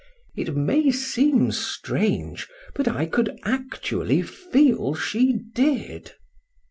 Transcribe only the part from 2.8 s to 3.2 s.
I